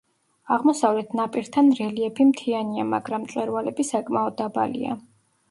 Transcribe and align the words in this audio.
აღმოსავლეთ 0.53 1.11
ნაპირთან 1.19 1.69
რელიეფი 1.81 2.27
მთიანია, 2.31 2.87
მაგრამ 2.95 3.25
მწვერვალები 3.27 3.87
საკმაოდ 3.93 4.39
დაბალია. 4.43 4.99